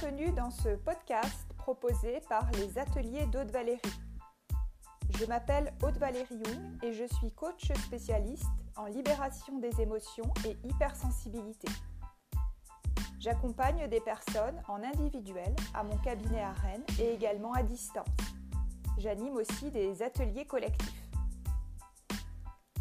bienvenue 0.00 0.32
dans 0.32 0.50
ce 0.50 0.76
podcast 0.76 1.52
proposé 1.58 2.20
par 2.28 2.50
les 2.52 2.78
ateliers 2.78 3.26
d'Aude 3.26 3.50
Valérie. 3.50 3.80
Je 5.18 5.26
m'appelle 5.26 5.74
Aude 5.82 5.98
Valérie 5.98 6.36
Young 6.36 6.82
et 6.82 6.92
je 6.92 7.04
suis 7.04 7.30
coach 7.32 7.70
spécialiste 7.84 8.46
en 8.76 8.86
libération 8.86 9.58
des 9.58 9.80
émotions 9.80 10.32
et 10.46 10.56
hypersensibilité. 10.66 11.68
J'accompagne 13.18 13.88
des 13.88 14.00
personnes 14.00 14.62
en 14.68 14.82
individuel 14.82 15.54
à 15.74 15.82
mon 15.82 15.96
cabinet 15.98 16.42
à 16.42 16.52
Rennes 16.52 16.84
et 16.98 17.12
également 17.12 17.52
à 17.52 17.62
distance. 17.62 18.06
J'anime 18.96 19.34
aussi 19.34 19.70
des 19.70 20.02
ateliers 20.02 20.46
collectifs. 20.46 21.10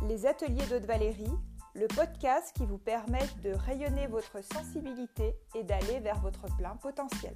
Les 0.07 0.25
ateliers 0.25 0.65
d'Aude 0.67 0.85
Valérie 0.85 1.37
le 1.79 1.87
podcast 1.87 2.53
qui 2.57 2.65
vous 2.65 2.77
permet 2.77 3.25
de 3.41 3.53
rayonner 3.53 4.05
votre 4.07 4.43
sensibilité 4.43 5.33
et 5.55 5.63
d'aller 5.63 6.01
vers 6.01 6.19
votre 6.19 6.53
plein 6.57 6.75
potentiel. 6.75 7.33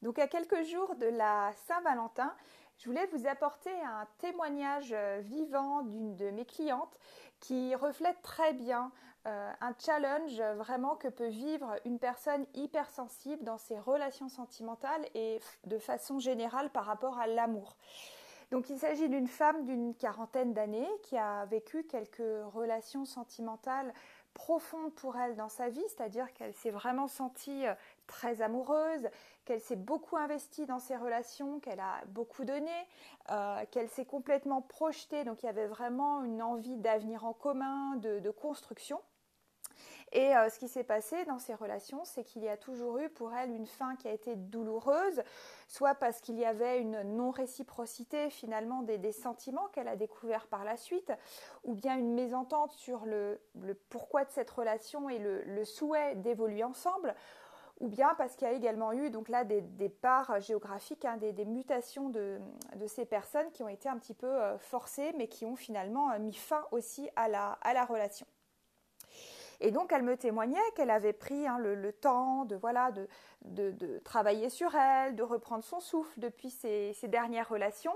Donc 0.00 0.20
à 0.20 0.28
quelques 0.28 0.62
jours 0.62 0.94
de 0.94 1.06
la 1.06 1.50
Saint-Valentin, 1.66 2.32
je 2.78 2.84
voulais 2.84 3.06
vous 3.06 3.26
apporter 3.26 3.72
un 3.82 4.06
témoignage 4.18 4.94
vivant 5.22 5.82
d'une 5.82 6.14
de 6.14 6.30
mes 6.30 6.44
clientes 6.44 6.96
qui 7.40 7.74
reflète 7.74 8.22
très 8.22 8.52
bien 8.52 8.92
euh, 9.26 9.52
un 9.60 9.74
challenge 9.84 10.40
vraiment 10.56 10.94
que 10.94 11.08
peut 11.08 11.30
vivre 11.30 11.74
une 11.84 11.98
personne 11.98 12.46
hypersensible 12.54 13.42
dans 13.42 13.58
ses 13.58 13.78
relations 13.80 14.28
sentimentales 14.28 15.04
et 15.14 15.40
de 15.64 15.78
façon 15.78 16.20
générale 16.20 16.70
par 16.70 16.84
rapport 16.84 17.18
à 17.18 17.26
l'amour. 17.26 17.76
Donc 18.54 18.70
il 18.70 18.78
s'agit 18.78 19.08
d'une 19.08 19.26
femme 19.26 19.64
d'une 19.64 19.96
quarantaine 19.96 20.54
d'années 20.54 20.86
qui 21.02 21.16
a 21.16 21.44
vécu 21.46 21.82
quelques 21.82 22.22
relations 22.52 23.04
sentimentales 23.04 23.92
profondes 24.32 24.94
pour 24.94 25.16
elle 25.16 25.34
dans 25.34 25.48
sa 25.48 25.68
vie, 25.68 25.82
c'est-à-dire 25.88 26.32
qu'elle 26.34 26.54
s'est 26.54 26.70
vraiment 26.70 27.08
sentie 27.08 27.66
euh, 27.66 27.74
très 28.06 28.42
amoureuse, 28.42 29.08
qu'elle 29.44 29.60
s'est 29.60 29.74
beaucoup 29.74 30.16
investie 30.16 30.66
dans 30.66 30.78
ses 30.78 30.96
relations, 30.96 31.58
qu'elle 31.58 31.80
a 31.80 32.04
beaucoup 32.06 32.44
donné, 32.44 32.70
euh, 33.32 33.64
qu'elle 33.72 33.88
s'est 33.88 34.06
complètement 34.06 34.62
projetée, 34.62 35.24
donc 35.24 35.42
il 35.42 35.46
y 35.46 35.48
avait 35.48 35.66
vraiment 35.66 36.22
une 36.22 36.40
envie 36.40 36.76
d'avenir 36.76 37.24
en 37.24 37.32
commun, 37.32 37.96
de 37.96 38.30
construction. 38.30 39.00
Et 40.14 40.36
euh, 40.36 40.48
ce 40.48 40.60
qui 40.60 40.68
s'est 40.68 40.84
passé 40.84 41.24
dans 41.24 41.40
ces 41.40 41.54
relations, 41.54 42.04
c'est 42.04 42.22
qu'il 42.22 42.44
y 42.44 42.48
a 42.48 42.56
toujours 42.56 42.98
eu 42.98 43.08
pour 43.08 43.34
elle 43.34 43.50
une 43.50 43.66
fin 43.66 43.96
qui 43.96 44.06
a 44.06 44.12
été 44.12 44.36
douloureuse, 44.36 45.24
soit 45.66 45.96
parce 45.96 46.20
qu'il 46.20 46.38
y 46.38 46.44
avait 46.44 46.80
une 46.80 47.02
non-réciprocité 47.02 48.30
finalement 48.30 48.82
des, 48.82 49.10
sentiments 49.10 49.66
qu'elle 49.72 49.88
a 49.88 49.96
découverts 49.96 50.46
par 50.46 50.62
la 50.64 50.76
suite, 50.76 51.12
ou 51.64 51.74
bien 51.74 51.98
une 51.98 52.14
mésentente 52.14 52.70
sur 52.70 53.06
le, 53.06 53.40
pourquoi 53.90 54.24
de 54.24 54.30
cette 54.30 54.50
relation 54.50 55.08
et 55.08 55.18
le, 55.18 55.64
souhait 55.64 56.14
d'évoluer 56.14 56.62
ensemble, 56.62 57.12
ou 57.80 57.88
bien 57.88 58.14
parce 58.14 58.36
qu'il 58.36 58.46
y 58.46 58.50
a 58.52 58.54
également 58.54 58.92
eu 58.92 59.10
donc 59.10 59.28
là 59.28 59.42
des, 59.42 59.88
parts 59.88 60.40
géographiques, 60.40 61.04
hein, 61.04 61.16
des, 61.16 61.44
mutations 61.44 62.08
de, 62.08 62.38
ces 62.86 63.04
personnes 63.04 63.50
qui 63.50 63.64
ont 63.64 63.68
été 63.68 63.88
un 63.88 63.98
petit 63.98 64.14
peu 64.14 64.28
euh, 64.28 64.58
forcées, 64.58 65.12
mais 65.18 65.26
qui 65.26 65.44
ont 65.44 65.56
finalement 65.56 66.12
euh, 66.12 66.20
mis 66.20 66.34
fin 66.34 66.64
aussi 66.70 67.10
à 67.16 67.28
la 67.28 67.84
relation. 67.84 68.26
Et 69.64 69.70
donc 69.70 69.94
elle 69.94 70.02
me 70.02 70.14
témoignait 70.14 70.60
qu'elle 70.76 70.90
avait 70.90 71.14
pris 71.14 71.46
hein, 71.46 71.56
le, 71.58 71.90
temps 71.90 72.44
de, 72.44 72.54
voilà, 72.54 72.92
de, 72.92 73.98
travailler 74.04 74.50
sur 74.50 74.74
elle, 74.74 75.16
de 75.16 75.22
reprendre 75.22 75.64
son 75.64 75.80
souffle 75.80 76.12
depuis 76.20 76.50
ses, 76.50 76.94
dernières 77.04 77.48
relations. 77.48 77.94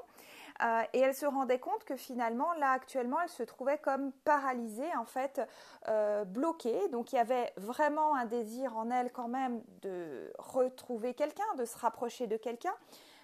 Euh, 0.62 0.80
et 0.94 1.00
elle 1.00 1.14
se 1.14 1.26
rendait 1.26 1.58
compte 1.58 1.84
que 1.84 1.94
finalement, 1.94 2.54
là 2.54 2.70
actuellement, 2.70 3.20
elle 3.20 3.28
se 3.28 3.42
trouvait 3.42 3.76
comme 3.76 4.12
paralysée, 4.24 4.90
en 4.98 5.04
fait, 5.04 5.42
euh, 5.88 6.24
bloquée. 6.24 6.88
Donc 6.88 7.12
il 7.12 7.16
y 7.16 7.18
avait 7.18 7.52
vraiment 7.58 8.16
un 8.16 8.24
désir 8.24 8.74
en 8.74 8.90
elle 8.90 9.12
quand 9.12 9.28
même 9.28 9.62
de 9.82 10.32
retrouver 10.38 11.12
quelqu'un, 11.12 11.54
de 11.58 11.66
se 11.66 11.76
rapprocher 11.76 12.26
de 12.26 12.38
quelqu'un. 12.38 12.74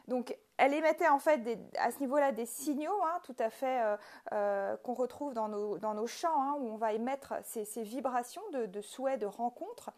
Donc, 0.09 0.37
elle 0.57 0.75
émettait 0.75 1.09
en 1.09 1.19
fait 1.19 1.41
à 1.79 1.91
ce 1.91 1.99
niveau-là 2.01 2.33
des 2.33 2.47
signaux 2.47 3.03
hein, 3.05 3.21
tout 3.25 3.37
à 3.39 3.51
fait 3.51 3.83
euh, 3.83 3.97
euh, 4.33 4.77
qu'on 4.79 4.95
retrouve 4.95 5.35
dans 5.35 5.49
nos, 5.49 5.79
dans 5.79 5.95
nos 5.95 6.07
champs, 6.07 6.43
hein, 6.43 6.57
où 6.59 6.69
on 6.69 6.77
va 6.77 6.93
émettre 6.93 7.35
ces, 7.43 7.83
vibrations 7.83 8.43
de, 8.53 8.67
de 8.67 8.81
souhait 8.81 9.17
de 9.17 9.27
rencontre. 9.27 9.91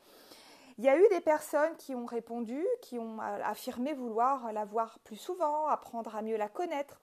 Il 0.78 0.84
y 0.84 0.88
a 0.88 0.96
eu 0.96 1.08
des 1.08 1.20
personnes 1.20 1.74
qui 1.76 1.94
ont 1.94 2.04
répondu, 2.04 2.64
qui 2.82 2.98
ont 2.98 3.18
affirmé 3.20 3.94
vouloir 3.94 4.52
la 4.52 4.66
voir 4.66 4.98
plus 5.00 5.16
souvent, 5.16 5.66
apprendre 5.66 6.14
à 6.14 6.20
mieux 6.20 6.36
la 6.36 6.48
connaître 6.48 7.00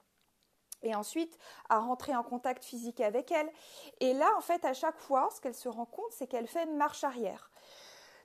et 0.84 0.94
ensuite 0.94 1.38
à 1.70 1.80
rentrer 1.80 2.16
en 2.16 2.24
contact 2.24 2.64
physique 2.64 3.02
avec 3.02 3.32
elle. 3.32 3.50
Et 4.00 4.14
là, 4.14 4.30
en 4.38 4.42
fait, 4.42 4.64
à 4.66 4.74
chaque 4.74 5.00
fois, 5.00 5.30
ce 5.34 5.42
qu'elle 5.42 5.56
se 5.56 5.70
rend 5.70 5.86
compte, 5.86 6.12
c'est 6.12 6.28
qu'elle 6.28 6.48
fait 6.48 6.66
marche 6.68 7.04
arrière. 7.04 7.50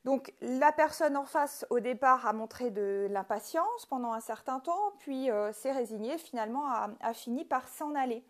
Donc 0.04 0.32
la 0.40 0.72
personne 0.72 1.16
en 1.16 1.24
face 1.24 1.66
au 1.70 1.80
départ 1.80 2.26
a 2.26 2.32
montré 2.32 2.70
de 2.70 3.08
l'impatience 3.10 3.86
pendant 3.86 4.12
un 4.12 4.20
certain 4.20 4.60
temps, 4.60 4.92
puis 4.98 5.30
euh, 5.30 5.52
s'est 5.52 5.72
résignée, 5.72 6.18
finalement 6.18 6.64
a, 6.68 7.14
fini 7.14 7.44
par 7.44 7.68
s'en 7.68 7.94
aller. 7.94 8.24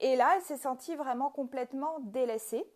Et 0.00 0.14
là, 0.14 0.34
elle 0.36 0.42
s'est 0.42 0.58
sentie 0.58 0.94
vraiment 0.94 1.30
complètement 1.30 1.98
délaissée. 2.00 2.66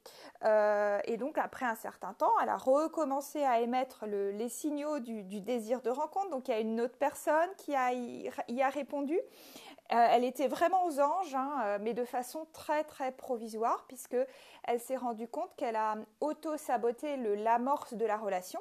Euh, 0.43 0.99
et 1.05 1.19
donc, 1.19 1.37
après 1.37 1.67
un 1.67 1.75
certain 1.75 2.15
temps, 2.15 2.33
elle 2.43 2.49
a 2.49 2.57
recommencé 2.57 3.45
à 3.45 3.61
émettre 3.61 4.07
les 4.07 4.49
signaux 4.49 5.01
du, 5.01 5.23
désir 5.41 5.83
de 5.83 5.91
rencontre. 5.91 6.31
Donc, 6.31 6.49
il 6.49 6.53
y 6.53 6.55
a 6.55 6.61
une 6.61 6.81
autre 6.81 6.97
personne 6.97 7.51
qui 7.59 7.73
y 7.73 8.63
a 8.63 8.69
répondu. 8.71 9.21
Euh, 9.93 10.07
elle 10.11 10.25
était 10.25 10.47
vraiment 10.47 10.85
aux 10.87 11.01
anges, 11.01 11.35
hein, 11.35 11.63
euh, 11.65 11.79
mais 11.81 11.95
de 11.95 12.05
façon 12.05 12.47
très 12.53 12.85
très 12.85 13.11
provisoire, 13.11 13.85
puisque 13.89 14.17
elle 14.65 14.81
s'est 14.81 14.97
rendue 14.97 15.27
compte 15.27 15.55
qu'elle 15.57 15.77
a 15.77 15.97
auto-saboté 16.21 17.17
l'amorce 17.17 17.95
de 17.95 18.07
la 18.07 18.17
relation 18.17 18.61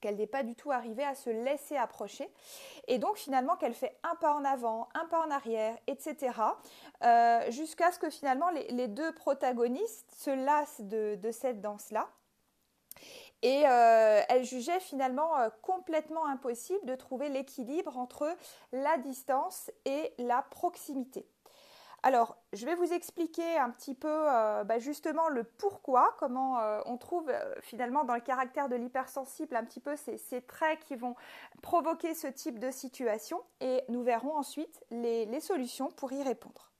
qu'elle 0.00 0.16
n'est 0.16 0.26
pas 0.26 0.42
du 0.42 0.54
tout 0.54 0.70
arrivée 0.70 1.04
à 1.04 1.14
se 1.14 1.28
laisser 1.28 1.76
approcher. 1.76 2.32
Et 2.88 2.96
donc 2.96 3.18
finalement 3.18 3.56
qu'elle 3.56 3.74
fait 3.74 3.98
un 4.02 4.14
pas 4.14 4.32
en 4.32 4.46
avant, 4.46 4.88
un 4.94 5.04
pas 5.04 5.20
en 5.20 5.30
arrière, 5.30 5.76
etc. 5.86 6.16
Euh, 7.04 7.50
jusqu'à 7.50 7.92
ce 7.92 7.98
que 7.98 8.08
finalement 8.08 8.48
les, 8.48 8.88
deux 8.88 9.12
protagonistes 9.12 10.10
se 10.16 10.30
lassent 10.30 10.80
de 10.80 11.30
cette 11.32 11.60
danse-là 11.60 12.08
et 13.42 13.64
euh, 13.66 14.20
elle 14.28 14.44
jugeait 14.44 14.80
finalement 14.80 15.38
euh, 15.38 15.48
complètement 15.62 16.26
impossible 16.26 16.84
de 16.84 16.94
trouver 16.94 17.28
l'équilibre 17.28 17.96
entre 17.96 18.36
la 18.72 18.98
distance 18.98 19.70
et 19.84 20.12
la 20.18 20.42
proximité. 20.42 21.26
Alors, 22.02 22.38
je 22.54 22.64
vais 22.64 22.74
vous 22.74 22.94
expliquer 22.94 23.58
un 23.58 23.68
petit 23.68 23.94
peu 23.94 24.08
euh, 24.08 24.64
bah, 24.64 24.78
justement 24.78 25.28
le 25.28 25.44
pourquoi, 25.44 26.16
comment 26.18 26.58
on 26.86 26.96
trouve 26.96 27.30
finalement 27.60 28.04
dans 28.04 28.14
le 28.14 28.22
caractère 28.22 28.70
de 28.70 28.76
l'hypersensible 28.76 29.54
un 29.54 29.64
petit 29.64 29.80
peu 29.80 29.96
ces, 29.96 30.40
traits 30.42 30.80
qui 30.80 30.96
vont 30.96 31.14
provoquer 31.60 32.14
ce 32.14 32.26
type 32.26 32.58
de 32.58 32.70
situation 32.70 33.42
et 33.60 33.82
nous 33.90 34.02
verrons 34.02 34.34
ensuite 34.34 34.82
les 34.90 35.40
solutions 35.40 35.90
pour 35.90 36.10
y 36.12 36.22
répondre. 36.22 36.70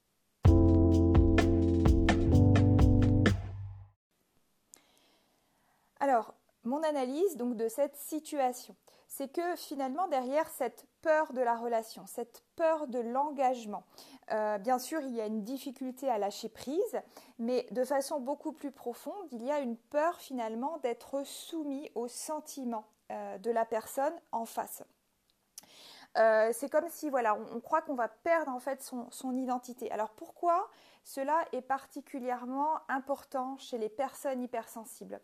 Alors, 6.02 6.32
mon 6.64 6.82
analyse 6.82 7.36
donc 7.36 7.56
de 7.56 7.68
cette 7.68 7.96
situation, 7.96 8.76
c'est 9.08 9.32
que 9.32 9.56
finalement 9.56 10.06
derrière 10.08 10.48
cette 10.50 10.86
peur 11.02 11.32
de 11.32 11.40
la 11.40 11.56
relation, 11.56 12.06
cette 12.06 12.42
peur 12.56 12.86
de 12.86 12.98
l'engagement, 12.98 13.84
euh, 14.30 14.58
bien 14.58 14.78
sûr 14.78 15.00
il 15.00 15.14
y 15.14 15.20
a 15.20 15.26
une 15.26 15.42
difficulté 15.42 16.08
à 16.08 16.18
lâcher 16.18 16.48
prise, 16.48 17.00
mais 17.38 17.66
de 17.70 17.84
façon 17.84 18.20
beaucoup 18.20 18.52
plus 18.52 18.70
profonde, 18.70 19.26
il 19.32 19.42
y 19.42 19.50
a 19.50 19.60
une 19.60 19.76
peur 19.76 20.20
finalement 20.20 20.78
d'être 20.78 21.24
soumis 21.24 21.90
aux 21.94 22.08
sentiments 22.08 22.84
euh, 23.10 23.38
de 23.38 23.50
la 23.50 23.64
personne 23.64 24.14
en 24.30 24.44
face. 24.44 24.82
Euh, 26.18 26.50
c'est 26.52 26.68
comme 26.68 26.88
si 26.88 27.08
voilà, 27.08 27.36
on, 27.54 27.60
croit 27.60 27.82
qu'on 27.82 27.94
va 27.94 28.08
perdre 28.08 28.50
en 28.50 28.58
fait 28.58 28.82
son 29.10 29.36
identité. 29.36 29.90
Alors 29.92 30.10
pourquoi 30.10 30.68
cela 31.04 31.44
est 31.52 31.62
particulièrement 31.62 32.80
important 32.88 33.56
chez 33.58 33.78
les 33.78 33.88
personnes 33.88 34.42
hypersensibles? 34.42 35.20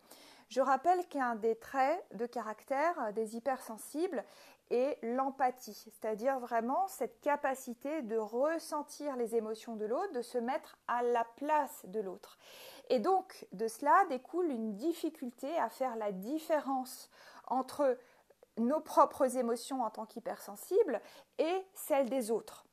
Je 0.49 0.61
rappelle 0.61 1.07
qu'un 1.09 1.35
des 1.35 1.57
traits 1.57 2.05
de 2.15 2.27
caractère 2.27 3.13
des 3.15 3.37
hypersensibles 3.37 4.25
est 4.71 4.99
l'empathie, 5.03 5.75
c'est-à-dire 5.75 6.39
vraiment 6.41 6.89
cette 6.89 7.21
capacité 7.21 8.03
de 8.03 8.17
ressentir 8.17 9.17
les 9.17 9.37
émotions 9.37 9.77
de 9.77 9.85
l'autre, 9.85 10.13
de 10.13 10.23
se 10.23 10.39
mettre 10.39 10.77
à 10.89 11.03
la 11.03 11.25
place 11.37 11.85
de 11.87 12.01
l'autre. 12.01 12.39
Et 12.89 12.99
donc 12.99 13.47
de 13.53 13.69
cela 13.69 14.05
découle 14.09 14.51
une 14.51 14.75
difficulté 14.75 15.57
à 15.59 15.69
faire 15.69 15.97
la 15.97 16.13
différence 16.13 17.11
entre 17.47 17.97
nos 18.59 18.81
propres 18.81 19.37
émotions 19.37 19.83
en 19.83 19.91
tant 19.91 20.07
qu'hypersensibles 20.07 21.01
et 21.39 21.65
celles 21.75 22.09
des 22.09 22.31
autres. 22.31 22.65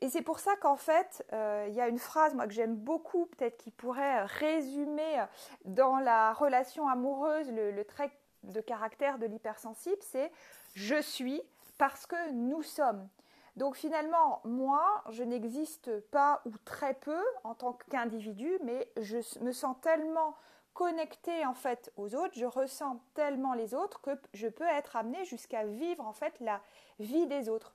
Et 0.00 0.08
c'est 0.08 0.22
pour 0.22 0.38
ça 0.38 0.56
qu'en 0.56 0.76
fait, 0.76 1.26
euh, 1.32 1.66
il 1.68 1.74
y 1.74 1.80
a 1.80 1.88
une 1.88 1.98
phrase 1.98 2.34
moi 2.34 2.46
que 2.46 2.52
j'aime 2.52 2.74
beaucoup, 2.74 3.26
peut-être 3.26 3.58
qui 3.58 3.70
pourrait 3.70 4.24
résumer 4.24 5.24
dans 5.64 5.98
la 5.98 6.32
relation 6.32 6.88
amoureuse 6.88 7.50
le, 7.52 7.84
trait 7.84 8.10
de 8.42 8.60
caractère 8.60 9.18
de 9.18 9.26
l'hypersensible, 9.26 10.00
c'est 10.00 10.32
je 10.74 11.00
suis 11.02 11.42
parce 11.76 12.06
que 12.06 12.30
nous 12.32 12.62
sommes. 12.62 13.08
Donc 13.56 13.76
finalement, 13.76 14.40
moi, 14.44 15.04
je 15.10 15.22
n'existe 15.22 16.00
pas 16.10 16.40
ou 16.46 16.52
très 16.64 16.94
peu 16.94 17.22
en 17.44 17.54
tant 17.54 17.74
qu'individu, 17.90 18.58
mais 18.64 18.90
je 18.96 19.18
me 19.40 19.52
sens 19.52 19.76
tellement 19.82 20.34
connectée 20.72 21.44
en 21.44 21.52
fait 21.52 21.92
aux 21.96 22.14
autres, 22.14 22.34
je 22.34 22.46
ressens 22.46 23.00
tellement 23.12 23.52
les 23.52 23.74
autres 23.74 24.00
que 24.00 24.12
je 24.32 24.48
peux 24.48 24.64
être 24.64 24.96
amenée 24.96 25.24
jusqu'à 25.24 25.64
vivre 25.64 26.06
en 26.06 26.12
fait 26.12 26.38
la 26.40 26.60
vie 27.00 27.26
des 27.26 27.48
autres. 27.48 27.74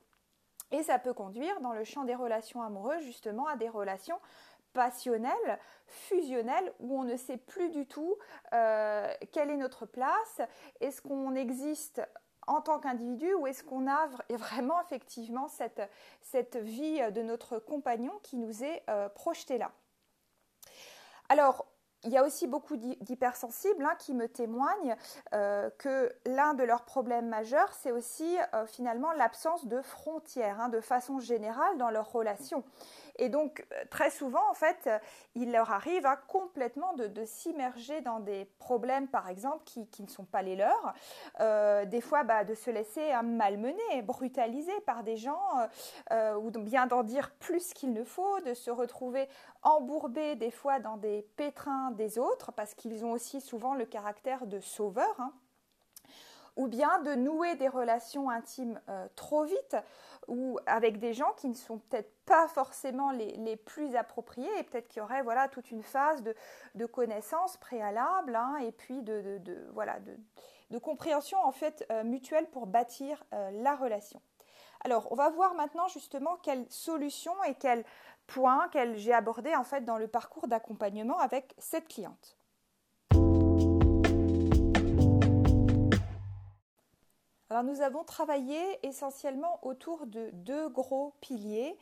Et 0.72 0.82
ça 0.82 0.98
peut 0.98 1.14
conduire 1.14 1.60
dans 1.60 1.72
le 1.72 1.84
champ 1.84 2.04
des 2.04 2.14
relations 2.14 2.62
amoureuses 2.62 3.02
justement 3.02 3.46
à 3.46 3.56
des 3.56 3.68
relations 3.68 4.18
passionnelles, 4.72 5.58
fusionnelles, 5.86 6.72
où 6.80 6.98
on 6.98 7.04
ne 7.04 7.16
sait 7.16 7.38
plus 7.38 7.70
du 7.70 7.86
tout 7.86 8.16
euh, 8.52 9.10
quelle 9.32 9.50
est 9.50 9.56
notre 9.56 9.86
place, 9.86 10.42
est-ce 10.80 11.00
qu'on 11.00 11.34
existe 11.34 12.02
en 12.46 12.60
tant 12.60 12.78
qu'individu 12.78 13.32
ou 13.34 13.46
est-ce 13.46 13.64
qu'on 13.64 13.90
a 13.90 14.08
vraiment 14.30 14.80
effectivement 14.82 15.48
cette, 15.48 15.82
cette, 16.20 16.56
vie 16.56 17.00
de 17.12 17.22
notre 17.22 17.58
compagnon 17.58 18.12
qui 18.22 18.36
nous 18.36 18.64
est 18.64 18.82
euh, 18.90 19.08
projetée 19.08 19.58
là? 19.58 19.72
Alors, 21.28 21.66
il 22.06 22.12
y 22.12 22.16
a 22.16 22.24
aussi 22.24 22.46
beaucoup 22.46 22.76
d'hypersensibles 22.76 23.84
hein, 23.84 23.94
qui 23.98 24.14
me 24.14 24.28
témoignent 24.28 24.96
euh, 25.34 25.68
que 25.78 26.12
l'un 26.24 26.54
de 26.54 26.62
leurs 26.62 26.84
problèmes 26.84 27.28
majeurs, 27.28 27.72
c'est 27.72 27.92
aussi 27.92 28.36
euh, 28.54 28.66
finalement 28.66 29.12
l'absence 29.12 29.66
de 29.66 29.82
frontières, 29.82 30.60
hein, 30.60 30.68
de 30.68 30.80
façon 30.80 31.18
générale, 31.18 31.76
dans 31.78 31.90
leurs 31.90 32.10
relations. 32.12 32.64
Et 33.18 33.28
donc, 33.28 33.66
euh, 33.72 33.84
très 33.90 34.10
souvent, 34.10 34.42
en 34.50 34.54
fait, 34.54 34.86
euh, 34.86 34.98
il 35.34 35.52
leur 35.52 35.72
arrive 35.72 36.06
à 36.06 36.16
complètement 36.16 36.92
de, 36.94 37.24
s'immerger 37.24 38.00
dans 38.02 38.20
des 38.20 38.44
problèmes, 38.58 39.08
par 39.08 39.28
exemple, 39.28 39.64
qui, 39.64 39.88
ne 40.02 40.08
sont 40.08 40.24
pas 40.24 40.42
les 40.42 40.56
leurs. 40.56 40.94
Euh, 41.40 41.84
des 41.84 42.00
fois, 42.00 42.24
bah, 42.24 42.44
de 42.44 42.54
se 42.54 42.70
laisser 42.70 43.12
malmener, 43.24 44.02
brutaliser 44.02 44.78
par 44.84 45.02
des 45.02 45.16
gens, 45.16 45.68
ou 46.12 46.50
bien 46.50 46.86
d'en 46.86 47.02
dire 47.02 47.30
plus 47.38 47.72
qu'il 47.72 47.92
ne 47.92 48.04
faut, 48.04 48.40
de 48.40 48.54
se 48.54 48.70
retrouver 48.70 49.28
embourbés 49.62 50.36
des 50.36 50.50
fois 50.50 50.78
dans 50.78 50.96
des 50.96 51.26
pétrins 51.36 51.90
des 51.92 52.18
autres, 52.18 52.52
parce 52.52 52.74
qu'ils 52.74 53.04
ont 53.04 53.12
aussi 53.12 53.40
souvent 53.40 53.74
le 53.74 53.86
caractère 53.86 54.46
de 54.46 54.60
sauveur. 54.60 55.14
Hein 55.18 55.32
ou 56.56 56.68
bien 56.68 57.02
de 57.02 57.14
nouer 57.14 57.54
des 57.56 57.68
relations 57.68 58.30
intimes 58.30 58.80
trop 59.14 59.44
vite 59.44 59.76
ou 60.28 60.58
avec 60.66 60.98
des 60.98 61.12
gens 61.12 61.32
qui 61.36 61.48
ne 61.48 61.54
sont 61.54 61.78
peut-être 61.78 62.12
pas 62.24 62.48
forcément 62.48 63.10
les, 63.10 63.56
plus 63.56 63.94
appropriés 63.96 64.50
et 64.58 64.62
peut-être 64.62 64.88
qu'il 64.88 65.00
y 65.00 65.02
aurait 65.02 65.22
voilà 65.22 65.48
toute 65.48 65.70
une 65.70 65.82
phase 65.82 66.22
de, 66.22 66.34
de 66.74 66.86
connaissance 66.86 67.56
préalable 67.56 68.34
hein, 68.34 68.56
et 68.62 68.72
puis 68.72 69.02
de, 69.02 69.40
voilà 69.72 69.98
de, 70.00 70.78
compréhension 70.78 71.38
en 71.42 71.52
fait 71.52 71.86
euh, 71.90 72.04
mutuelle 72.04 72.48
pour 72.50 72.66
bâtir 72.66 73.24
euh, 73.32 73.50
la 73.62 73.74
relation. 73.76 74.20
Alors 74.84 75.08
on 75.10 75.14
va 75.14 75.30
voir 75.30 75.54
maintenant 75.54 75.88
justement 75.88 76.36
quelles 76.42 76.66
solutions 76.68 77.42
et 77.44 77.54
quels 77.54 77.84
points 78.26 78.68
j'ai 78.94 79.12
abordés 79.12 79.54
en 79.54 79.64
fait 79.64 79.84
dans 79.84 79.98
le 79.98 80.08
parcours 80.08 80.48
d'accompagnement 80.48 81.18
avec 81.18 81.54
cette 81.58 81.88
cliente. 81.88 82.36
Alors 87.48 87.62
nous 87.62 87.80
avons 87.80 88.02
travaillé 88.02 88.58
essentiellement 88.82 89.60
autour 89.62 90.06
de 90.06 90.30
deux 90.32 90.68
gros 90.68 91.14
piliers. 91.20 91.78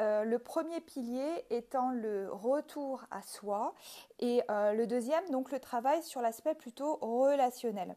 Euh, 0.00 0.24
le 0.24 0.40
premier 0.40 0.80
pilier 0.80 1.44
étant 1.50 1.92
le 1.92 2.28
retour 2.32 3.04
à 3.12 3.22
soi 3.22 3.74
et 4.18 4.42
euh, 4.50 4.72
le 4.72 4.88
deuxième 4.88 5.28
donc 5.30 5.52
le 5.52 5.60
travail 5.60 6.02
sur 6.02 6.20
l'aspect 6.20 6.56
plutôt 6.56 6.96
relationnel. 6.96 7.94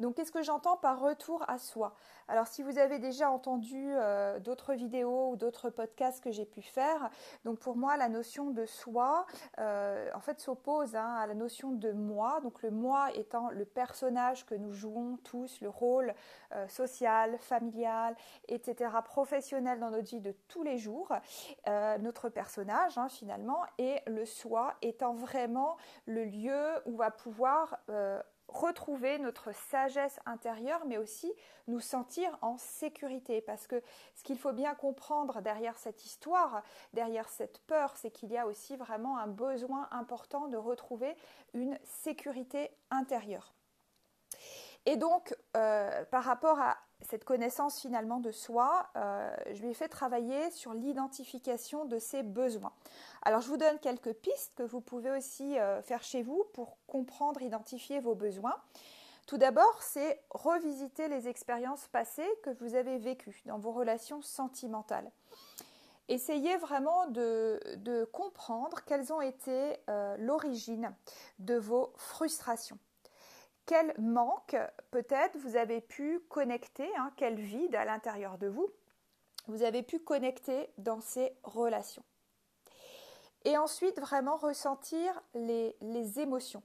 Donc 0.00 0.16
qu'est-ce 0.16 0.32
que 0.32 0.42
j'entends 0.42 0.76
par 0.76 1.00
retour 1.00 1.44
à 1.48 1.58
soi? 1.58 1.94
Alors 2.28 2.46
si 2.46 2.62
vous 2.62 2.78
avez 2.78 2.98
déjà 2.98 3.30
entendu 3.30 3.92
euh, 3.94 4.38
d'autres 4.40 4.74
vidéos 4.74 5.30
ou 5.30 5.36
d'autres 5.36 5.70
podcasts 5.70 6.22
que 6.22 6.30
j'ai 6.30 6.44
pu 6.44 6.60
faire, 6.60 7.08
donc 7.44 7.58
pour 7.58 7.76
moi 7.76 7.96
la 7.96 8.08
notion 8.08 8.50
de 8.50 8.66
soi 8.66 9.26
euh, 9.58 10.10
en 10.14 10.20
fait 10.20 10.38
s'oppose 10.40 10.96
hein, 10.96 11.14
à 11.14 11.26
la 11.26 11.34
notion 11.34 11.72
de 11.72 11.92
moi, 11.92 12.40
donc 12.42 12.62
le 12.62 12.70
moi 12.70 13.10
étant 13.14 13.48
le 13.50 13.64
personnage 13.64 14.44
que 14.44 14.54
nous 14.54 14.72
jouons 14.72 15.16
tous, 15.24 15.60
le 15.62 15.70
rôle 15.70 16.14
euh, 16.52 16.68
social, 16.68 17.38
familial, 17.38 18.16
etc., 18.48 18.90
professionnel 19.02 19.78
dans 19.78 19.90
notre 19.90 20.08
vie 20.08 20.20
de 20.20 20.34
tous 20.48 20.62
les 20.62 20.78
jours, 20.78 21.12
notre 22.00 22.28
personnage 22.28 22.98
hein, 22.98 23.08
finalement, 23.08 23.60
et 23.78 24.00
le 24.06 24.24
soi 24.24 24.74
étant 24.82 25.14
vraiment 25.14 25.76
le 26.06 26.24
lieu 26.24 26.82
où 26.86 26.96
va 26.96 27.10
pouvoir 27.10 27.78
retrouver 28.48 29.18
notre 29.18 29.52
sagesse 29.52 30.18
intérieure, 30.26 30.84
mais 30.86 30.98
aussi 30.98 31.32
nous 31.66 31.80
sentir 31.80 32.38
en 32.42 32.58
sécurité. 32.58 33.40
Parce 33.40 33.66
que 33.66 33.82
ce 34.14 34.22
qu'il 34.22 34.38
faut 34.38 34.52
bien 34.52 34.74
comprendre 34.74 35.40
derrière 35.42 35.78
cette 35.78 36.04
histoire, 36.04 36.62
derrière 36.92 37.28
cette 37.28 37.60
peur, 37.66 37.96
c'est 37.96 38.10
qu'il 38.10 38.30
y 38.30 38.38
a 38.38 38.46
aussi 38.46 38.76
vraiment 38.76 39.18
un 39.18 39.26
besoin 39.26 39.88
important 39.90 40.48
de 40.48 40.56
retrouver 40.56 41.16
une 41.54 41.78
sécurité 41.84 42.70
intérieure. 42.90 43.55
Et 44.86 44.96
donc, 44.96 45.34
euh, 45.56 46.04
par 46.06 46.22
rapport 46.22 46.60
à 46.60 46.78
cette 47.02 47.24
connaissance 47.24 47.80
finalement 47.80 48.20
de 48.20 48.30
soi, 48.30 48.88
euh, 48.96 49.36
je 49.52 49.60
lui 49.62 49.70
ai 49.70 49.74
fait 49.74 49.88
travailler 49.88 50.50
sur 50.52 50.72
l'identification 50.74 51.84
de 51.84 51.98
ses 51.98 52.22
besoins. 52.22 52.72
Alors, 53.22 53.40
je 53.40 53.48
vous 53.48 53.56
donne 53.56 53.78
quelques 53.80 54.14
pistes 54.14 54.52
que 54.54 54.62
vous 54.62 54.80
pouvez 54.80 55.10
aussi 55.10 55.58
euh, 55.58 55.82
faire 55.82 56.04
chez 56.04 56.22
vous 56.22 56.44
pour 56.54 56.78
comprendre, 56.86 57.42
identifier 57.42 57.98
vos 57.98 58.14
besoins. 58.14 58.56
Tout 59.26 59.38
d'abord, 59.38 59.82
c'est 59.82 60.22
revisiter 60.30 61.08
les 61.08 61.26
expériences 61.26 61.88
passées 61.88 62.30
que 62.44 62.50
vous 62.60 62.76
avez 62.76 62.98
vécues 62.98 63.42
dans 63.46 63.58
vos 63.58 63.72
relations 63.72 64.22
sentimentales. 64.22 65.10
Essayez 66.08 66.56
vraiment 66.58 67.08
de, 67.08 68.08
comprendre 68.12 68.84
quelles 68.86 69.12
ont 69.12 69.20
été 69.20 69.76
l'origine 70.18 70.94
de 71.40 71.56
vos 71.56 71.92
frustrations 71.96 72.78
quel 73.66 73.94
manque 73.98 74.56
peut-être 74.90 75.36
vous 75.38 75.56
avez 75.56 75.80
pu 75.80 76.20
connecter, 76.28 76.88
hein, 76.96 77.10
quel 77.16 77.34
vide 77.34 77.74
à 77.74 77.84
l'intérieur 77.84 78.38
de 78.38 78.48
vous 78.48 78.70
vous 79.48 79.62
avez 79.62 79.82
pu 79.82 79.98
connecter 80.00 80.68
dans 80.78 81.00
ces 81.00 81.32
relations. 81.44 82.02
Et 83.44 83.56
ensuite, 83.56 84.00
vraiment 84.00 84.36
ressentir 84.36 85.22
les, 85.34 85.76
émotions. 86.18 86.62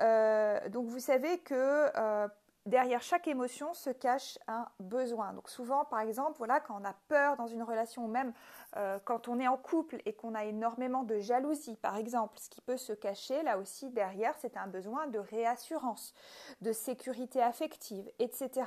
Euh, 0.00 0.68
donc 0.68 0.86
vous 0.88 1.00
savez 1.00 1.38
que 1.38 1.90
euh, 1.96 2.28
derrière 2.66 3.02
chaque 3.02 3.26
émotion 3.28 3.74
se 3.74 3.90
cache 3.90 4.38
un 4.46 4.66
besoin. 4.80 5.32
Donc 5.32 5.48
souvent, 5.48 5.84
par 5.84 6.00
exemple, 6.00 6.38
voilà, 6.38 6.60
quand 6.60 6.78
on 6.80 6.84
a 6.84 6.94
peur 7.08 7.36
dans 7.36 7.46
une 7.46 7.62
relation, 7.62 8.04
ou 8.04 8.08
même 8.08 8.32
euh, 8.76 8.98
quand 9.04 9.28
on 9.28 9.38
est 9.38 9.48
en 9.48 9.56
couple 9.56 10.00
et 10.04 10.12
qu'on 10.12 10.34
a 10.34 10.44
énormément 10.44 11.02
de 11.02 11.18
jalousie, 11.18 11.76
par 11.76 11.96
exemple, 11.96 12.38
ce 12.38 12.48
qui 12.48 12.60
peut 12.60 12.76
se 12.76 12.92
cacher 12.92 13.42
là 13.42 13.58
aussi 13.58 13.90
derrière, 13.90 14.34
c'est 14.38 14.56
un 14.56 14.66
besoin 14.66 15.06
de 15.06 15.18
réassurance, 15.18 16.14
de 16.60 16.72
sécurité 16.72 17.42
affective, 17.42 18.10
etc. 18.18 18.62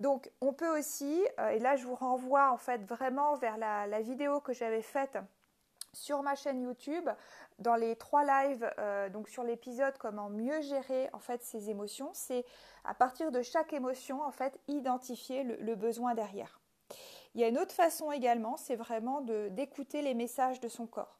Donc 0.00 0.30
on 0.40 0.52
peut 0.52 0.76
aussi, 0.76 1.24
euh, 1.38 1.50
et 1.50 1.60
là 1.60 1.76
je 1.76 1.84
vous 1.84 1.94
renvoie 1.94 2.50
en 2.50 2.56
fait 2.56 2.84
vraiment 2.84 3.36
vers 3.36 3.56
la 3.56 4.00
vidéo 4.00 4.40
que 4.40 4.52
j'avais 4.52 4.82
faite 4.82 5.18
sur 5.94 6.22
ma 6.22 6.34
chaîne 6.34 6.60
YouTube, 6.60 7.08
dans 7.58 7.76
les 7.76 7.96
trois 7.96 8.24
lives, 8.24 8.70
euh, 8.78 9.08
donc 9.08 9.28
sur 9.28 9.44
l'épisode 9.44 9.96
comment 9.98 10.28
mieux 10.28 10.60
gérer 10.62 11.08
en 11.12 11.18
fait 11.18 11.42
ses 11.42 11.70
émotions, 11.70 12.10
c'est 12.12 12.44
à 12.84 12.94
partir 12.94 13.30
de 13.30 13.42
chaque 13.42 13.72
émotion 13.72 14.22
en 14.22 14.30
fait 14.30 14.58
identifier 14.68 15.44
le 15.44 15.74
besoin 15.74 16.14
derrière. 16.14 16.60
Il 17.34 17.40
y 17.40 17.44
a 17.44 17.48
une 17.48 17.58
autre 17.58 17.72
façon 17.74 18.12
également, 18.12 18.56
c'est 18.56 18.76
vraiment 18.76 19.20
d'écouter 19.20 20.02
les 20.02 20.14
messages 20.14 20.60
de 20.60 20.68
son 20.68 20.86
corps 20.86 21.18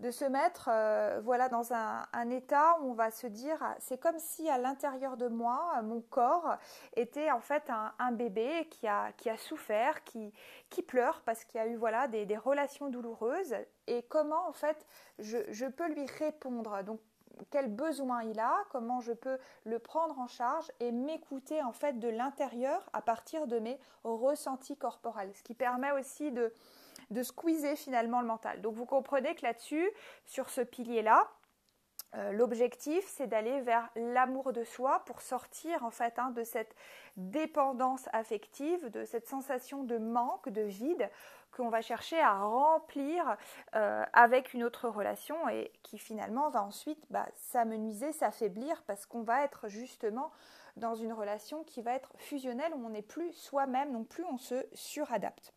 de 0.00 0.10
se 0.10 0.24
mettre 0.24 0.68
euh, 0.70 1.20
voilà 1.24 1.48
dans 1.48 1.72
un, 1.72 2.30
état 2.30 2.78
où 2.80 2.90
on 2.90 2.94
va 2.94 3.10
se 3.10 3.26
dire 3.26 3.58
c'est 3.78 3.98
comme 3.98 4.18
si 4.18 4.48
à 4.48 4.58
l'intérieur 4.58 5.16
de 5.16 5.28
moi 5.28 5.80
mon 5.82 6.00
corps 6.00 6.56
était 6.96 7.30
en 7.30 7.40
fait 7.40 7.70
un, 7.98 8.12
bébé 8.12 8.68
qui 8.70 8.86
a, 8.86 9.12
qui 9.12 9.30
a 9.30 9.36
souffert 9.36 10.04
qui, 10.04 10.32
qui 10.68 10.82
pleure 10.82 11.22
parce 11.24 11.44
qu'il 11.44 11.60
y 11.60 11.64
a 11.64 11.66
eu 11.66 11.76
voilà 11.76 12.08
des, 12.08 12.36
relations 12.36 12.88
douloureuses. 12.88 13.54
Et 13.86 14.02
comment 14.02 14.48
en 14.48 14.52
fait 14.52 14.84
je, 15.18 15.38
je 15.48 15.66
peux 15.66 15.88
lui 15.88 16.06
répondre? 16.18 16.82
Donc 16.82 17.00
quel 17.50 17.68
besoin 17.68 18.22
il 18.22 18.38
a, 18.38 18.64
comment 18.70 19.00
je 19.00 19.12
peux 19.12 19.38
le 19.64 19.78
prendre 19.78 20.18
en 20.18 20.26
charge 20.26 20.70
et 20.80 20.92
m'écouter 20.92 21.62
en 21.62 21.72
fait 21.72 21.98
de 21.98 22.08
l'intérieur 22.08 22.88
à 22.92 23.02
partir 23.02 23.46
de 23.46 23.58
mes 23.58 23.78
ressentis 24.04 24.76
corporels, 24.76 25.32
ce 25.34 25.42
qui 25.42 25.54
permet 25.54 25.92
aussi 25.92 26.32
de, 26.32 26.52
de 27.10 27.22
squeezer 27.22 27.76
finalement 27.76 28.20
le 28.20 28.26
mental. 28.26 28.60
Donc 28.60 28.74
vous 28.74 28.86
comprenez 28.86 29.34
que 29.34 29.42
là-dessus, 29.42 29.90
sur 30.24 30.50
ce 30.50 30.60
pilier-là, 30.60 31.28
euh, 32.14 32.32
l'objectif, 32.32 33.04
c'est 33.06 33.26
d'aller 33.26 33.60
vers 33.62 33.90
l'amour 33.96 34.52
de 34.52 34.64
soi 34.64 35.02
pour 35.06 35.20
sortir 35.20 35.84
en 35.84 35.90
fait 35.90 36.18
hein, 36.18 36.30
de 36.30 36.44
cette 36.44 36.74
dépendance 37.16 38.08
affective, 38.12 38.90
de 38.90 39.04
cette 39.04 39.28
sensation 39.28 39.84
de 39.84 39.98
manque, 39.98 40.48
de 40.48 40.62
vide 40.62 41.10
qu'on 41.50 41.68
va 41.68 41.80
chercher 41.82 42.20
à 42.20 42.38
remplir 42.38 43.36
euh, 43.74 44.04
avec 44.12 44.54
une 44.54 44.64
autre 44.64 44.88
relation 44.88 45.48
et 45.48 45.72
qui 45.82 45.98
finalement 45.98 46.50
va 46.50 46.62
ensuite 46.62 47.02
bah, 47.10 47.26
s'amenuiser, 47.34 48.12
s'affaiblir 48.12 48.82
parce 48.86 49.06
qu'on 49.06 49.22
va 49.22 49.42
être 49.44 49.68
justement 49.68 50.30
dans 50.76 50.94
une 50.94 51.12
relation 51.12 51.64
qui 51.64 51.82
va 51.82 51.94
être 51.94 52.12
fusionnelle 52.18 52.72
où 52.74 52.86
on 52.86 52.90
n'est 52.90 53.02
plus 53.02 53.32
soi-même, 53.32 53.92
non 53.92 54.04
plus 54.04 54.24
on 54.24 54.38
se 54.38 54.66
suradapte. 54.74 55.55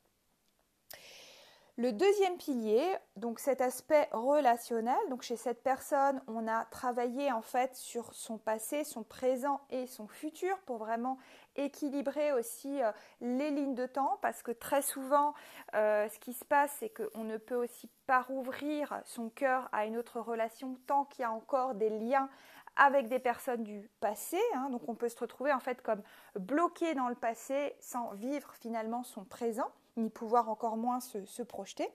Le 1.82 1.94
deuxième 1.94 2.36
pilier, 2.36 2.84
donc 3.16 3.40
cet 3.40 3.62
aspect 3.62 4.10
relationnel, 4.12 4.98
donc 5.10 5.22
chez 5.22 5.38
cette 5.38 5.64
personne, 5.64 6.22
on 6.28 6.46
a 6.46 6.66
travaillé 6.66 7.32
en 7.32 7.42
fait 7.42 7.74
sur 7.74 8.14
son 8.14 8.38
passé, 8.38 8.84
son 8.84 9.04
présent 9.04 9.62
et 9.70 9.88
son 9.88 10.06
futur 10.10 10.60
pour 10.66 10.76
vraiment 10.76 11.18
équilibrer 11.56 12.34
aussi 12.34 12.84
euh, 12.84 12.92
les 13.22 13.50
lignes 13.52 13.76
de 13.76 13.86
temps 13.86 14.20
parce 14.22 14.44
que 14.44 14.52
très 14.52 14.82
souvent, 14.82 15.34
euh, 15.74 16.10
ce 16.10 16.20
qui 16.20 16.34
se 16.34 16.44
passe, 16.44 16.76
c'est 16.82 16.90
qu'on 16.90 17.24
ne 17.24 17.38
peut 17.38 17.56
aussi 17.56 17.90
pas 18.08 18.24
rouvrir 18.24 19.02
son 19.06 19.30
cœur 19.30 19.70
à 19.72 19.86
une 19.86 19.96
autre 19.96 20.20
relation 20.20 20.78
tant 20.86 21.06
qu'il 21.06 21.22
y 21.22 21.26
a 21.26 21.32
encore 21.32 21.76
des 21.76 21.90
liens 21.90 22.28
avec 22.76 23.08
des 23.08 23.20
personnes 23.20 23.64
du 23.64 23.90
passé. 24.02 24.38
Hein. 24.54 24.70
donc 24.70 24.82
on 24.90 24.96
peut 24.96 25.08
se 25.08 25.18
retrouver 25.18 25.54
en 25.54 25.62
fait 25.62 25.82
comme 25.82 26.02
bloqué 26.38 26.94
dans 26.94 27.08
le 27.08 27.16
passé 27.16 27.74
sans 27.80 28.12
vivre 28.16 28.54
finalement 28.56 29.04
son 29.04 29.24
présent 29.24 29.72
ni 30.00 30.10
pouvoir 30.10 30.50
encore 30.50 30.78
moins 30.78 31.00
se, 31.00 31.44
projeter. 31.44 31.90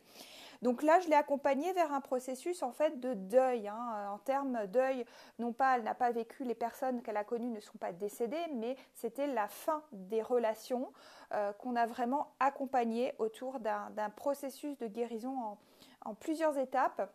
Donc 0.63 0.83
là, 0.83 0.99
je 1.01 1.09
l'ai 1.09 1.15
accompagnée 1.15 1.73
vers 1.73 1.93
un 1.93 2.01
processus 2.01 2.63
en 2.63 2.73
fait 2.73 2.99
de 3.01 3.15
deuil. 3.15 3.69
Hein. 3.69 4.09
En 4.11 4.19
termes 4.19 4.67
deuil, 4.69 5.05
non 5.39 5.53
pas 5.53 5.77
elle 5.77 5.85
n'a 5.85 5.95
pas 5.95 6.11
vécu, 6.11 6.45
les 6.45 6.55
personnes 6.55 7.03
qu'elle 7.03 7.17
a 7.17 7.25
connues 7.25 7.51
ne 7.51 7.61
sont 7.61 7.77
pas 7.79 7.93
décédées, 7.93 8.47
mais 8.55 8.77
c'était 8.95 9.27
la 9.27 9.49
fin 9.49 9.83
des 9.93 10.23
relations 10.23 10.93
euh, 11.33 11.53
qu'on 11.53 11.77
a 11.77 11.87
vraiment 11.87 12.33
accompagné 12.41 13.13
autour 13.19 13.59
d'un 13.61 14.11
processus 14.17 14.77
de 14.79 14.87
guérison 14.87 15.59
en, 16.05 16.15
plusieurs 16.15 16.57
étapes, 16.59 17.13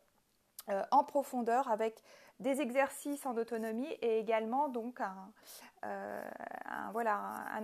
euh, 0.70 0.84
en 0.92 1.04
profondeur, 1.04 1.70
avec 1.70 2.04
des 2.40 2.62
exercices 2.62 3.26
en 3.26 3.36
autonomie 3.38 3.92
et 4.02 4.20
également 4.20 4.70
donc 4.70 5.02
un, 5.02 5.32
euh, 5.86 6.30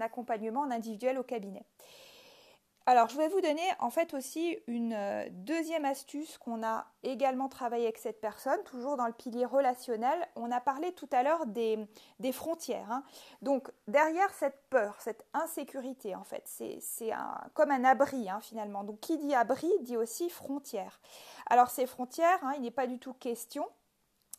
accompagnement 0.02 0.62
en 0.62 0.72
individuel 0.72 1.18
au 1.18 1.24
cabinet. 1.24 1.66
Alors, 2.88 3.10
je 3.10 3.18
vais 3.18 3.28
vous 3.30 3.42
donner 3.42 3.64
en 3.80 3.90
fait 3.90 4.14
aussi 4.14 4.60
une 4.68 4.94
euh, 4.94 5.28
deuxième 5.32 5.86
astuce 5.86 6.38
qu'on 6.38 6.64
a 6.64 6.86
également 7.02 7.50
travaillé 7.50 7.86
avec 7.86 7.98
cette 7.98 8.22
personne, 8.22 8.62
toujours 8.64 8.96
dans 8.96 9.08
le 9.08 9.14
pilier 9.14 9.46
relationnel. 9.46 10.28
On 10.36 10.52
a 10.52 10.62
parlé 10.62 10.92
tout 10.92 11.10
à 11.12 11.24
l'heure 11.24 11.48
des, 11.48 11.88
frontières. 12.32 12.92
Hein. 12.92 13.04
Donc, 13.42 13.72
derrière 13.88 14.32
cette 14.36 14.62
peur, 14.70 14.98
cette 15.00 15.26
insécurité, 15.34 16.16
en 16.16 16.24
fait, 16.24 16.44
c'est 16.46 17.12
comme 17.56 17.72
un 17.72 17.84
abri 17.86 18.30
hein, 18.30 18.40
finalement. 18.40 18.84
Donc, 18.84 19.00
qui 19.00 19.18
dit 19.18 19.34
abri 19.34 19.72
dit 19.82 19.98
aussi 19.98 20.30
frontières. 20.30 21.00
Alors, 21.48 21.70
ces 21.70 21.88
frontières, 21.88 22.40
hein, 22.44 22.54
il 22.58 22.62
n'est 22.62 22.72
pas 22.72 22.86
du 22.86 23.00
tout 23.00 23.14
question 23.14 23.68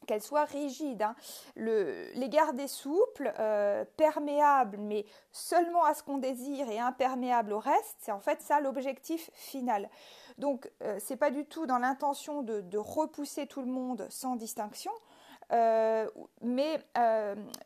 qu'elle 0.07 0.23
soit 0.23 0.45
rigide. 0.45 1.03
Hein. 1.03 1.15
les 1.57 2.29
garder 2.29 2.69
souples, 2.69 3.33
euh, 3.39 3.85
perméables, 3.97 4.79
mais 4.79 5.05
seulement 5.33 5.85
à 5.85 5.95
ce 5.95 6.03
qu'on 6.03 6.19
désire 6.19 6.69
et 6.71 6.79
imperméables 6.79 7.53
au 7.53 7.59
reste, 7.59 7.97
c'est 8.01 8.13
en 8.13 8.21
fait 8.21 8.41
ça 8.43 8.61
l'objectif 8.61 9.31
final. 9.35 9.89
Donc 10.39 10.71
euh, 10.83 10.99
c'est 11.01 11.17
pas 11.17 11.31
du 11.31 11.45
tout 11.45 11.67
dans 11.67 11.79
l'intention 11.79 12.43
de, 12.43 12.77
repousser 12.77 13.47
tout 13.47 13.63
le 13.63 13.69
monde 13.69 14.07
sans 14.11 14.37
distinction. 14.37 14.93
Euh, 15.53 16.11
mais 16.43 16.79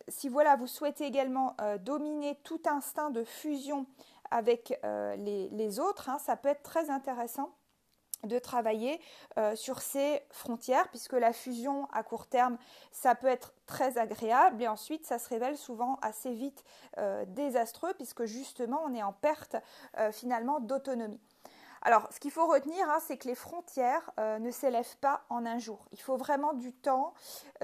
si 0.08 0.28
voilà, 0.28 0.56
vous 0.56 0.66
souhaitez 0.66 1.04
également 1.04 1.56
dominer 1.80 2.36
tout 2.44 2.60
instinct 2.66 3.10
de 3.10 3.24
fusion 3.24 3.86
avec 4.30 4.78
les, 4.82 5.80
autres, 5.80 6.08
hein, 6.08 6.18
ça 6.18 6.36
peut 6.36 6.48
être 6.48 6.62
très 6.62 6.90
intéressant 6.90 7.50
de 8.24 8.38
travailler 8.38 9.00
euh, 9.38 9.54
sur 9.56 9.80
ces 9.80 10.22
frontières, 10.30 10.88
puisque 10.88 11.12
la 11.12 11.32
fusion 11.32 11.88
à 11.92 12.02
court 12.02 12.26
terme, 12.26 12.58
ça 12.92 13.14
peut 13.14 13.26
être 13.26 13.54
très 13.66 13.98
agréable, 13.98 14.62
et 14.62 14.68
ensuite 14.68 15.06
ça 15.06 15.18
se 15.18 15.28
révèle 15.28 15.56
souvent 15.56 15.98
assez 16.02 16.34
vite 16.34 16.64
euh, 16.98 17.24
désastreux, 17.26 17.94
puisque 17.94 18.24
justement 18.24 18.82
on 18.86 18.94
est 18.94 19.02
en 19.02 19.12
perte 19.12 19.56
euh, 19.98 20.12
finalement 20.12 20.60
d'autonomie. 20.60 21.20
Alors, 21.82 22.08
ce 22.12 22.20
qu'il 22.20 22.30
faut 22.30 22.46
retenir, 22.46 22.90
hein, 22.90 22.98
c'est 23.00 23.16
que 23.16 23.26
les 23.26 23.34
frontières 23.34 24.10
ne 24.18 24.50
s'élèvent 24.50 24.98
pas 24.98 25.24
en 25.30 25.46
un 25.46 25.58
jour. 25.58 25.86
Il 25.92 26.00
faut 26.02 26.18
vraiment 26.18 26.52
du 26.52 26.74
temps, 26.74 27.14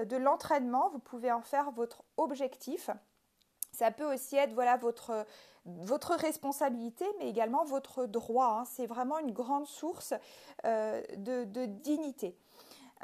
de 0.03 0.17
l'entraînement. 0.17 0.89
Vous 0.89 0.97
pouvez 0.97 1.31
en 1.31 1.43
faire 1.43 1.69
votre 1.69 2.01
objectif. 2.17 2.89
Ça 3.73 3.91
peut 3.91 4.11
aussi 4.11 4.35
être 4.35 4.53
voilà 4.53 4.75
votre 4.75 5.23
votre 5.67 6.15
responsabilité, 6.15 7.05
mais 7.19 7.29
également 7.29 7.63
votre 7.65 8.05
droit. 8.05 8.59
Hein. 8.59 8.65
C'est 8.65 8.87
vraiment 8.87 9.19
une 9.19 9.31
grande 9.31 9.67
source 9.67 10.13
euh, 10.65 11.01
de, 11.17 11.65
dignité. 11.65 12.35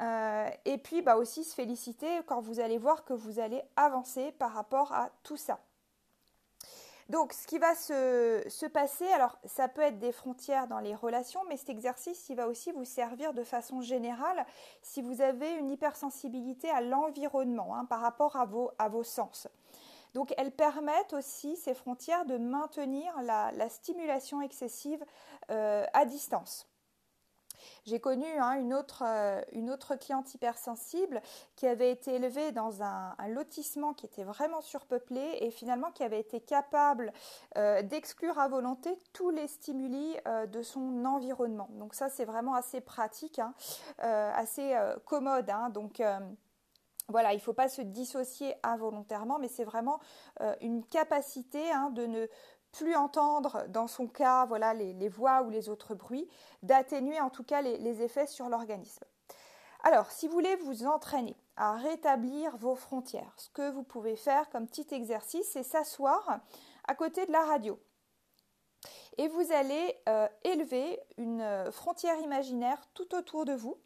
Euh, 0.00 0.48
et 0.64 0.78
puis 0.78 1.02
bah 1.02 1.16
aussi 1.16 1.44
se 1.44 1.54
féliciter 1.54 2.08
quand 2.26 2.40
vous 2.40 2.58
allez 2.58 2.78
voir 2.78 3.04
que 3.04 3.12
vous 3.12 3.38
allez 3.38 3.62
avancer 3.76 4.32
par 4.32 4.52
rapport 4.52 4.92
à 4.92 5.10
tout 5.22 5.36
ça. 5.36 5.60
Donc, 7.10 7.34
ce 7.34 7.46
qui 7.46 7.58
va 7.58 7.74
se, 7.74 8.42
se, 8.48 8.64
passer, 8.64 9.06
alors 9.08 9.38
ça 9.44 9.68
peut 9.68 9.82
être 9.82 9.98
des 9.98 10.10
frontières 10.10 10.66
dans 10.66 10.78
les 10.78 10.94
relations, 10.94 11.42
mais 11.48 11.58
cet 11.58 11.68
exercice, 11.68 12.30
il 12.30 12.36
va 12.36 12.48
aussi 12.48 12.72
vous 12.72 12.86
servir 12.86 13.34
de 13.34 13.44
façon 13.44 13.82
générale 13.82 14.46
si 14.80 15.02
vous 15.02 15.20
avez 15.20 15.52
une 15.52 15.70
hypersensibilité 15.70 16.70
à 16.70 16.80
l'environnement 16.80 17.76
hein, 17.76 17.84
par 17.84 18.00
rapport 18.00 18.36
à 18.36 18.46
vos, 18.46 18.70
à 18.78 18.88
vos 18.88 19.04
sens. 19.04 19.48
Donc 20.14 20.32
elles 20.38 20.52
permettent 20.52 21.12
aussi, 21.12 21.56
ces 21.56 21.74
frontières, 21.74 22.24
de 22.24 22.38
maintenir 22.38 23.12
la, 23.22 23.68
stimulation 23.68 24.40
excessive 24.40 25.04
euh, 25.50 25.84
à 25.92 26.04
distance. 26.04 26.68
J'ai 27.86 27.98
connu 27.98 28.26
hein, 28.38 28.52
une, 28.52 28.74
autre, 28.74 29.04
euh, 29.06 29.40
une, 29.52 29.70
autre, 29.70 29.96
cliente 29.96 30.34
hypersensible 30.34 31.22
qui 31.56 31.66
avait 31.66 31.90
été 31.90 32.14
élevée 32.14 32.52
dans 32.52 32.82
un, 32.82 33.14
lotissement 33.28 33.94
qui 33.94 34.06
était 34.06 34.24
vraiment 34.24 34.60
surpeuplé 34.60 35.38
et 35.40 35.50
finalement 35.50 35.90
qui 35.90 36.02
avait 36.02 36.20
été 36.20 36.40
capable 36.40 37.12
euh, 37.56 37.82
d'exclure 37.82 38.38
à 38.38 38.48
volonté 38.48 38.96
tous 39.12 39.30
les 39.30 39.46
stimuli 39.46 40.16
de 40.48 40.62
son 40.62 41.04
environnement. 41.04 41.68
Donc 41.72 41.94
ça 41.94 42.08
c'est 42.08 42.24
vraiment 42.24 42.54
assez 42.54 42.80
pratique, 42.80 43.38
hein, 43.38 43.54
assez 43.98 44.76
commode. 45.04 45.48
Hein. 45.50 45.70
donc 45.70 46.02
voilà, 47.08 47.32
il 47.32 47.36
ne 47.36 47.42
faut 47.42 47.52
pas 47.52 47.68
se 47.68 47.82
dissocier 47.82 48.54
involontairement, 48.62 49.38
mais 49.38 49.48
c'est 49.48 49.64
vraiment 49.64 50.00
euh, 50.40 50.54
une 50.60 50.84
capacité 50.84 51.70
hein, 51.70 51.90
de 51.90 52.06
ne 52.06 52.26
plus 52.72 52.96
entendre, 52.96 53.66
dans 53.68 53.86
son 53.86 54.08
cas, 54.08 54.46
voilà, 54.46 54.74
les, 54.74 55.08
voix 55.08 55.42
ou 55.42 55.50
les 55.50 55.68
autres 55.68 55.94
bruits, 55.94 56.28
d'atténuer 56.62 57.20
en 57.20 57.30
tout 57.30 57.44
cas 57.44 57.62
les, 57.62 58.02
effets 58.02 58.26
sur 58.26 58.48
l'organisme. 58.48 59.04
Alors, 59.84 60.10
si 60.10 60.26
vous 60.26 60.32
voulez 60.32 60.56
vous 60.56 60.86
entraîner 60.86 61.36
à 61.56 61.76
rétablir 61.76 62.56
vos 62.56 62.74
frontières, 62.74 63.34
ce 63.36 63.48
que 63.50 63.70
vous 63.70 63.84
pouvez 63.84 64.16
faire 64.16 64.50
comme 64.50 64.66
petit 64.66 64.86
exercice, 64.92 65.48
c'est 65.52 65.62
s'asseoir 65.62 66.40
à 66.88 66.94
côté 66.94 67.26
de 67.26 67.32
la 67.32 67.44
radio. 67.44 67.78
Et 69.18 69.28
vous 69.28 69.52
allez 69.52 69.94
euh, 70.08 70.26
élever 70.42 70.98
une 71.16 71.42
euh, 71.42 71.70
frontière 71.70 72.18
imaginaire 72.20 72.82
tout 72.94 73.14
autour 73.14 73.44
de 73.44 73.52
vous 73.52 73.78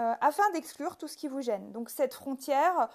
euh, 0.00 0.14
afin 0.22 0.48
d'exclure 0.52 0.96
tout 0.96 1.08
ce 1.08 1.16
qui 1.16 1.28
vous 1.28 1.42
gêne. 1.42 1.72
Donc 1.72 1.90
cette 1.90 2.14
frontière, 2.14 2.88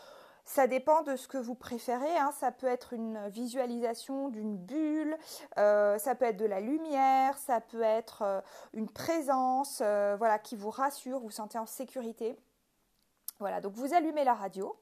ça 0.44 0.66
dépend 0.66 1.04
de 1.04 1.16
ce 1.16 1.28
que 1.28 1.38
vous 1.38 1.54
préférez. 1.54 2.18
Hein. 2.18 2.32
Ça 2.40 2.52
peut 2.52 2.66
être 2.66 2.94
une 2.94 3.28
visualisation 3.30 4.30
d'une 4.30 4.58
bulle, 4.58 5.16
euh, 5.60 6.00
ça 6.00 6.16
peut 6.16 6.26
être 6.26 6.38
de 6.38 6.46
la 6.46 6.62
lumière, 6.62 7.38
ça 7.38 7.62
peut 7.62 7.84
être 7.84 8.24
euh, 8.24 8.42
une 8.74 8.90
présence 8.90 9.82
voilà, 9.82 10.40
qui 10.40 10.56
vous 10.56 10.72
rassure, 10.72 11.20
vous, 11.20 11.30
sentez 11.30 11.60
en 11.60 11.68
sécurité. 11.68 12.36
Voilà, 13.40 13.62
donc 13.62 13.74
vous 13.74 13.94
allumez 13.94 14.24
la 14.24 14.34
radio. 14.34 14.76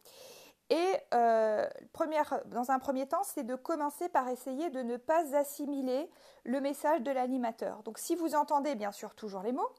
Et 0.69 0.93
dans 1.11 2.71
un 2.71 2.79
premier 2.79 3.05
temps, 3.05 3.23
c'est 3.23 3.43
de 3.43 3.55
commencer 3.55 4.07
par 4.09 4.29
essayer 4.29 4.69
de 4.69 4.81
ne 4.81 4.95
pas 4.95 5.35
assimiler 5.35 6.09
le 6.45 6.61
message 6.61 7.01
de 7.01 7.11
l'animateur. 7.11 7.83
Donc 7.83 7.99
si 7.99 8.15
vous 8.15 8.33
entendez 8.33 8.75
bien 8.75 8.91
sûr 8.91 9.13
toujours 9.13 9.41
les 9.41 9.51
mots, 9.51 9.69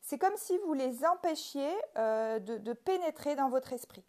c'est 0.00 0.18
comme 0.18 0.36
si 0.36 0.56
vous 0.58 0.74
les 0.74 1.04
empêchiez 1.04 1.70
euh, 1.96 2.38
de, 2.38 2.72
pénétrer 2.72 3.36
dans 3.36 3.48
votre 3.48 3.72
esprit. 3.72 4.04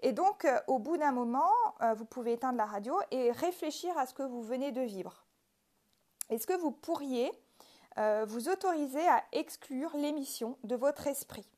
Et 0.00 0.12
donc, 0.12 0.44
euh, 0.44 0.58
au 0.68 0.78
bout 0.78 0.96
d'un 0.96 1.12
moment, 1.12 1.50
euh, 1.82 1.94
vous 1.94 2.04
pouvez 2.04 2.32
éteindre 2.32 2.58
la 2.58 2.66
radio 2.66 2.98
et 3.10 3.32
réfléchir 3.32 3.96
à 3.98 4.06
ce 4.06 4.14
que 4.14 4.22
vous 4.22 4.42
venez 4.42 4.72
de 4.72 4.80
vivre. 4.80 5.24
Est-ce 6.30 6.46
que 6.46 6.56
vous 6.56 6.72
pourriez 6.72 7.32
vous 8.28 8.48
autoriser 8.48 9.04
à 9.08 9.24
exclure 9.32 9.96
l'émission 9.96 10.56
de 10.62 10.76
votre 10.76 11.08
esprit? 11.08 11.50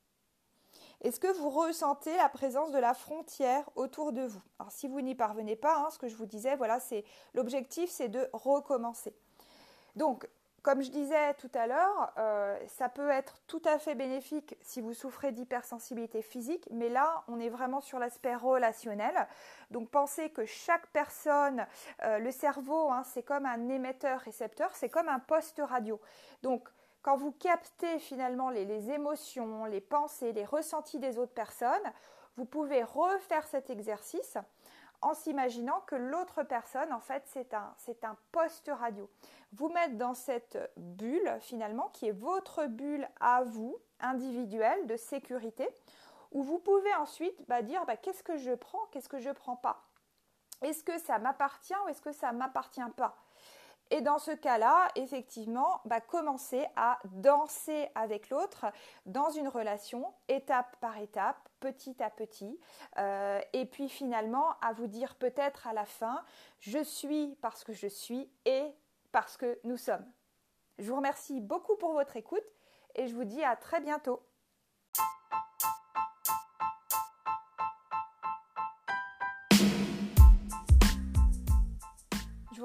Est-ce 1.02 1.20
que 1.20 1.30
vous 1.32 1.50
ressentez 1.50 2.16
la 2.16 2.30
présence 2.30 2.72
de 2.72 2.78
la 2.78 2.94
frontière 2.94 3.68
autour 3.74 4.12
de 4.12 4.22
vous? 4.22 4.40
Alors, 4.58 4.72
si 4.72 4.88
vous 4.88 5.02
n'y 5.02 5.14
parvenez 5.14 5.56
pas, 5.56 5.76
hein, 5.76 5.90
ce 5.90 5.98
que 5.98 6.08
je 6.08 6.16
vous 6.16 6.24
disais, 6.24 6.56
voilà, 6.56 6.80
c'est 6.80 7.04
l'objectif, 7.34 7.90
c'est 7.90 8.08
de 8.08 8.28
recommencer. 8.32 9.14
Donc, 9.96 10.28
comme 10.62 10.82
je 10.82 10.90
disais 10.90 11.34
tout 11.34 11.50
à 11.54 11.66
l'heure, 11.66 12.12
euh, 12.18 12.58
ça 12.66 12.88
peut 12.88 13.08
être 13.08 13.36
tout 13.46 13.62
à 13.64 13.78
fait 13.78 13.94
bénéfique 13.94 14.56
si 14.60 14.80
vous 14.80 14.92
souffrez 14.92 15.32
d'hypersensibilité 15.32 16.22
physique, 16.22 16.68
mais 16.70 16.88
là, 16.88 17.24
on 17.28 17.40
est 17.40 17.48
vraiment 17.48 17.80
sur 17.80 17.98
l'aspect 17.98 18.34
relationnel. 18.34 19.26
Donc 19.70 19.90
pensez 19.90 20.30
que 20.30 20.44
chaque 20.44 20.86
personne, 20.88 21.66
euh, 22.02 22.18
le 22.18 22.30
cerveau, 22.30 22.90
hein, 22.90 23.02
c'est 23.04 23.22
comme 23.22 23.46
un 23.46 23.68
émetteur-récepteur, 23.68 24.70
c'est 24.74 24.88
comme 24.88 25.08
un 25.08 25.20
poste 25.20 25.60
radio. 25.64 26.00
Donc 26.42 26.68
quand 27.02 27.16
vous 27.16 27.32
captez 27.32 27.98
finalement 27.98 28.50
les 28.50 28.90
émotions, 28.90 29.64
les 29.64 29.80
pensées, 29.80 30.32
les 30.32 30.44
ressentis 30.44 30.98
des 30.98 31.18
autres 31.18 31.32
personnes, 31.32 31.92
vous 32.36 32.44
pouvez 32.44 32.82
refaire 32.82 33.46
cet 33.46 33.70
exercice 33.70 34.38
en 35.02 35.14
s'imaginant 35.14 35.80
que 35.86 35.94
l'autre 35.94 36.42
personne, 36.42 36.92
en 36.92 37.00
fait, 37.00 37.22
c'est 37.26 37.54
un, 37.54 38.16
poste 38.32 38.70
radio. 38.72 39.08
Vous 39.52 39.68
mettre 39.68 39.96
dans 39.96 40.14
cette 40.14 40.58
bulle, 40.76 41.38
finalement, 41.40 41.88
qui 41.92 42.08
est 42.08 42.12
votre 42.12 42.66
bulle 42.66 43.08
à 43.20 43.42
vous, 43.42 43.76
individuelle, 44.00 44.86
de 44.86 44.96
sécurité, 44.96 45.68
où 46.32 46.42
vous 46.42 46.58
pouvez 46.58 46.94
ensuite 46.94 47.36
bah, 47.48 47.62
dire 47.62 47.84
bah, 47.86 47.96
qu'est-ce 47.96 48.22
que 48.22 48.36
je 48.36 48.52
prends, 48.52 48.86
qu'est-ce 48.90 49.08
que 49.08 49.18
je 49.18 49.30
ne 49.30 49.34
prends 49.34 49.56
pas? 49.56 49.82
Est-ce 50.62 50.84
que 50.84 50.98
ça 50.98 51.18
m'appartient 51.18 51.74
ou 51.84 51.88
est-ce 51.88 52.02
que 52.02 52.12
ça 52.12 52.32
m'appartient 52.32 52.80
pas? 52.96 53.16
Et 53.90 54.00
dans 54.00 54.18
ce 54.18 54.30
cas-là, 54.30 54.88
effectivement, 54.94 55.80
bah, 55.84 56.00
commencer 56.00 56.66
à 56.76 56.98
danser 57.04 57.88
avec 57.94 58.30
l'autre 58.30 58.66
dans 59.06 59.30
une 59.30 59.48
relation, 59.48 60.12
étape 60.28 60.76
par 60.80 60.98
étape, 60.98 61.48
petit 61.58 62.00
à 62.02 62.08
petit. 62.08 62.58
Euh, 62.98 63.40
et 63.52 63.66
puis 63.66 63.88
finalement, 63.88 64.54
à 64.62 64.72
vous 64.72 64.86
dire 64.86 65.16
peut-être 65.16 65.66
à 65.66 65.72
la 65.72 65.84
fin, 65.84 66.24
je 66.60 66.82
suis 66.82 67.36
parce 67.42 67.64
que 67.64 67.72
je 67.72 67.88
suis 67.88 68.30
et 68.44 68.64
parce 69.12 69.36
que 69.36 69.58
nous 69.64 69.76
sommes. 69.76 70.06
Je 70.78 70.88
vous 70.88 70.96
remercie 70.96 71.40
beaucoup 71.40 71.76
pour 71.76 71.92
votre 71.92 72.16
écoute 72.16 72.44
et 72.94 73.08
je 73.08 73.14
vous 73.14 73.24
dis 73.24 73.42
à 73.42 73.56
très 73.56 73.80
bientôt. 73.80 74.22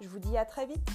Je 0.00 0.08
vous 0.08 0.20
dis 0.20 0.38
à 0.38 0.46
très 0.46 0.64
vite. 0.64 0.88